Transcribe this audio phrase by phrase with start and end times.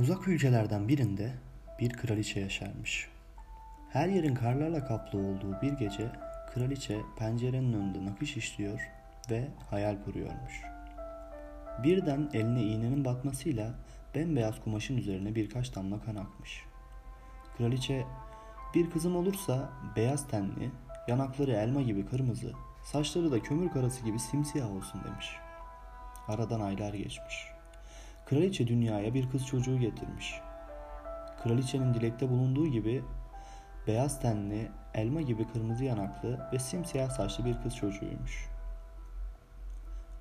[0.00, 1.34] Uzak ülkelerden birinde
[1.80, 3.08] bir kraliçe yaşarmış.
[3.90, 6.12] Her yerin karlarla kaplı olduğu bir gece
[6.54, 8.90] kraliçe pencerenin önünde nakış işliyor
[9.30, 10.62] ve hayal kuruyormuş.
[11.82, 13.70] Birden eline iğnenin batmasıyla
[14.14, 16.64] bembeyaz kumaşın üzerine birkaç damla kan akmış.
[17.58, 18.04] Kraliçe
[18.74, 20.70] bir kızım olursa beyaz tenli,
[21.08, 22.52] yanakları elma gibi kırmızı,
[22.84, 25.36] saçları da kömür karası gibi simsiyah olsun demiş.
[26.28, 27.52] Aradan aylar geçmiş.
[28.26, 30.40] Kraliçe dünyaya bir kız çocuğu getirmiş.
[31.42, 33.04] Kraliçenin dilekte bulunduğu gibi
[33.86, 38.48] beyaz tenli, elma gibi kırmızı yanaklı ve simsiyah saçlı bir kız çocuğuymuş.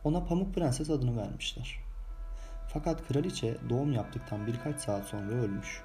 [0.04, 1.80] Ona Pamuk Prenses adını vermişler.
[2.68, 5.82] Fakat kraliçe doğum yaptıktan birkaç saat sonra ölmüş.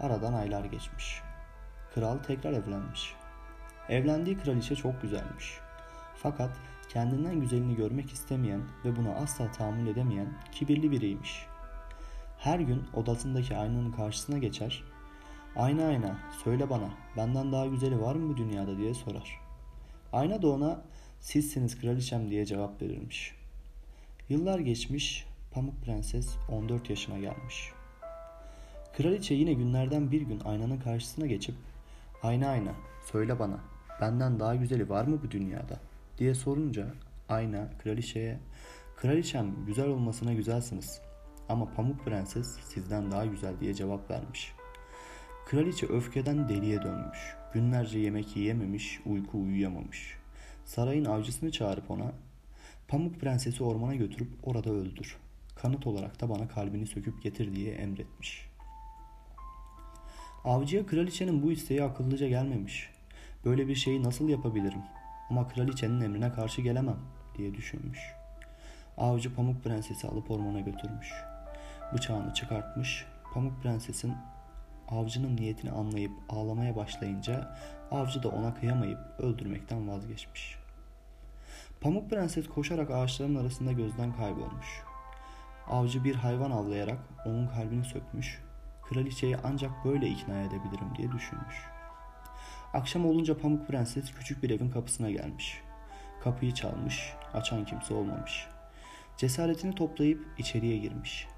[0.00, 1.22] Aradan aylar geçmiş.
[1.94, 3.14] Kral tekrar evlenmiş.
[3.88, 5.58] Evlendiği kraliçe çok güzelmiş.
[6.14, 6.50] Fakat
[6.88, 11.46] kendinden güzelini görmek istemeyen ve buna asla tahammül edemeyen kibirli biriymiş.
[12.38, 14.84] Her gün odasındaki aynanın karşısına geçer,
[15.56, 19.40] ayna ayna söyle bana benden daha güzeli var mı bu dünyada diye sorar.
[20.12, 20.82] Ayna da ona
[21.20, 23.34] sizsiniz kraliçem diye cevap verirmiş.
[24.28, 27.72] Yıllar geçmiş, Pamuk Prenses 14 yaşına gelmiş.
[28.96, 31.54] Kraliçe yine günlerden bir gün aynanın karşısına geçip
[32.22, 32.72] ayna ayna
[33.12, 33.58] söyle bana
[34.00, 35.80] benden daha güzeli var mı bu dünyada
[36.18, 36.86] diye sorunca
[37.28, 38.38] ayna kraliçeye
[38.96, 41.00] kraliçem güzel olmasına güzelsiniz
[41.48, 44.52] ama Pamuk Prenses sizden daha güzel diye cevap vermiş.
[45.46, 47.36] Kraliçe öfkeden deliye dönmüş.
[47.52, 50.16] Günlerce yemek yiyememiş, uyku uyuyamamış.
[50.64, 52.12] Sarayın avcısını çağırıp ona
[52.88, 55.16] Pamuk Prensesi ormana götürüp orada öldür.
[55.56, 58.48] Kanıt olarak da bana kalbini söküp getir diye emretmiş.
[60.44, 62.90] Avcıya kraliçenin bu isteği akıllıca gelmemiş.
[63.44, 64.82] Böyle bir şeyi nasıl yapabilirim?
[65.30, 66.98] Ama kraliçenin emrine karşı gelemem
[67.38, 68.14] diye düşünmüş.
[68.98, 71.12] Avcı Pamuk Prensesi alıp ormana götürmüş.
[71.94, 73.06] Bıçağını çıkartmış.
[73.34, 74.14] Pamuk Prenses'in
[74.88, 77.56] avcının niyetini anlayıp ağlamaya başlayınca
[77.90, 80.58] avcı da ona kıyamayıp öldürmekten vazgeçmiş.
[81.80, 84.82] Pamuk Prenses koşarak ağaçların arasında gözden kaybolmuş.
[85.70, 88.42] Avcı bir hayvan avlayarak onun kalbini sökmüş.
[88.88, 91.75] Kraliçeyi ancak böyle ikna edebilirim diye düşünmüş.
[92.74, 95.60] Akşam olunca Pamuk Prenses küçük bir evin kapısına gelmiş.
[96.22, 98.46] Kapıyı çalmış, açan kimse olmamış.
[99.16, 101.28] Cesaretini toplayıp içeriye girmiş.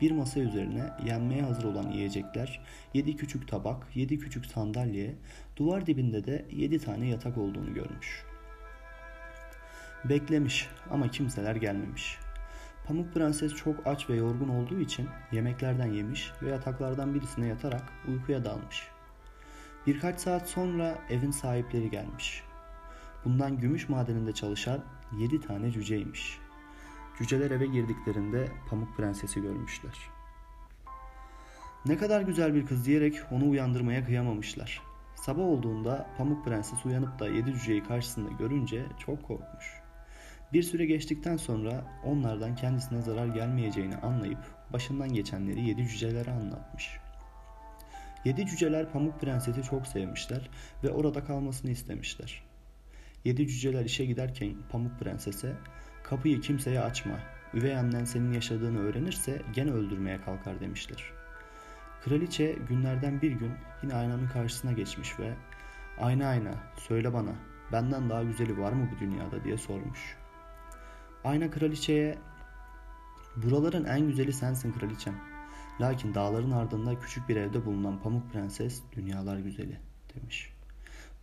[0.00, 2.60] Bir masa üzerine yenmeye hazır olan yiyecekler,
[2.94, 5.14] yedi küçük tabak, yedi küçük sandalye,
[5.56, 8.24] duvar dibinde de yedi tane yatak olduğunu görmüş.
[10.04, 12.18] Beklemiş ama kimseler gelmemiş.
[12.86, 18.44] Pamuk Prenses çok aç ve yorgun olduğu için yemeklerden yemiş ve yataklardan birisine yatarak uykuya
[18.44, 18.88] dalmış.
[19.88, 22.42] Birkaç saat sonra evin sahipleri gelmiş.
[23.24, 24.84] Bundan gümüş madeninde çalışan
[25.18, 26.38] yedi tane cüceymiş.
[27.18, 29.94] Cüceler eve girdiklerinde Pamuk Prenses'i görmüşler.
[31.86, 34.82] Ne kadar güzel bir kız diyerek onu uyandırmaya kıyamamışlar.
[35.14, 39.82] Sabah olduğunda Pamuk Prenses uyanıp da yedi cüceyi karşısında görünce çok korkmuş.
[40.52, 44.40] Bir süre geçtikten sonra onlardan kendisine zarar gelmeyeceğini anlayıp
[44.72, 46.98] başından geçenleri yedi cücelere anlatmış.
[48.24, 50.50] Yedi cüceler Pamuk Prenses'i çok sevmişler
[50.84, 52.42] ve orada kalmasını istemişler.
[53.24, 55.56] Yedi cüceler işe giderken Pamuk Prenses'e
[56.02, 57.18] kapıyı kimseye açma,
[57.54, 61.04] üvey annen senin yaşadığını öğrenirse gene öldürmeye kalkar demişler.
[62.04, 63.52] Kraliçe günlerden bir gün
[63.82, 65.34] yine aynanın karşısına geçmiş ve
[65.98, 67.32] ayna ayna söyle bana
[67.72, 70.16] benden daha güzeli var mı bu dünyada diye sormuş.
[71.24, 72.18] Ayna kraliçeye
[73.36, 75.14] buraların en güzeli sensin kraliçem.
[75.80, 79.76] Lakin dağların ardında küçük bir evde bulunan Pamuk Prenses dünyalar güzeli
[80.14, 80.52] demiş.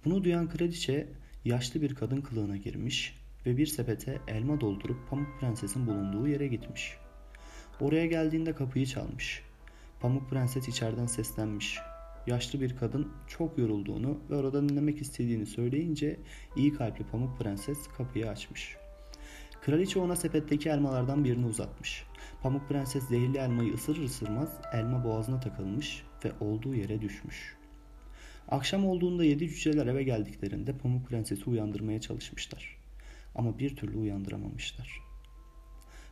[0.05, 1.07] Bunu duyan kraliçe
[1.45, 6.97] yaşlı bir kadın kılığına girmiş ve bir sepete elma doldurup Pamuk Prenses'in bulunduğu yere gitmiş.
[7.79, 9.43] Oraya geldiğinde kapıyı çalmış.
[9.99, 11.79] Pamuk Prenses içeriden seslenmiş.
[12.27, 16.19] Yaşlı bir kadın çok yorulduğunu ve orada dinlemek istediğini söyleyince
[16.55, 18.77] iyi kalpli Pamuk Prenses kapıyı açmış.
[19.65, 22.03] Kraliçe ona sepetteki elmalardan birini uzatmış.
[22.41, 27.57] Pamuk Prenses zehirli elmayı ısırır ısırmaz elma boğazına takılmış ve olduğu yere düşmüş.
[28.49, 32.77] Akşam olduğunda yedi cüceler eve geldiklerinde Pamuk Prenses'i uyandırmaya çalışmışlar.
[33.35, 35.01] Ama bir türlü uyandıramamışlar.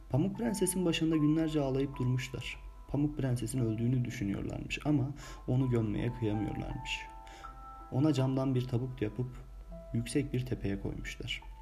[0.09, 2.59] Pamuk Prenses'in başında günlerce ağlayıp durmuşlar.
[2.87, 5.11] Pamuk Prenses'in öldüğünü düşünüyorlarmış ama
[5.47, 6.99] onu gömmeye kıyamıyorlarmış.
[7.91, 9.27] Ona camdan bir tabut yapıp
[9.93, 11.52] yüksek bir tepeye koymuşlar.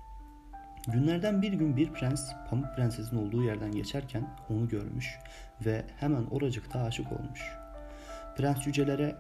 [0.88, 5.19] Günlerden bir gün bir prens Pamuk Prenses'in olduğu yerden geçerken onu görmüş
[5.66, 7.42] ve hemen oracıkta aşık olmuş.
[8.38, 9.16] Prens cücelere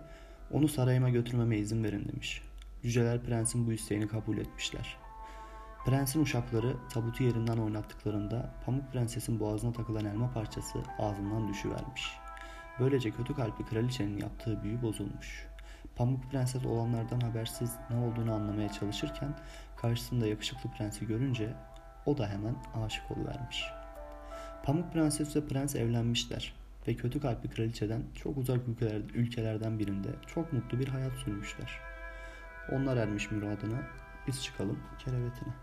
[0.51, 2.41] onu sarayıma götürmeme izin verin demiş.
[2.83, 4.97] Cüceler prensin bu isteğini kabul etmişler.
[5.85, 12.13] Prensin uşakları tabutu yerinden oynattıklarında Pamuk Prenses'in boğazına takılan elma parçası ağzından düşüvermiş.
[12.79, 15.50] Böylece kötü kalpli kraliçenin yaptığı büyü bozulmuş.
[15.95, 19.35] Pamuk Prenses olanlardan habersiz ne olduğunu anlamaya çalışırken
[19.77, 21.53] karşısında yakışıklı prensi görünce
[22.05, 22.55] o da hemen
[22.85, 23.65] aşık oluvermiş.
[24.63, 26.53] Pamuk Prenses ve prens evlenmişler
[26.87, 31.79] ve kötü kalpli kraliçeden çok uzak ülkeler, ülkelerden birinde çok mutlu bir hayat sürmüşler.
[32.71, 33.81] Onlar ermiş müradına,
[34.27, 35.53] biz çıkalım kerevetine.